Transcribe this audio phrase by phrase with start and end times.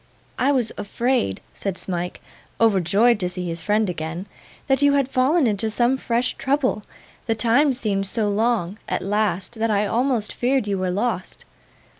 [0.39, 2.21] 'I was afraid,' said Smike,
[2.59, 4.25] overjoyed to see his friend again,
[4.65, 6.81] 'that you had fallen into some fresh trouble;
[7.27, 11.45] the time seemed so long, at last, that I almost feared you were lost.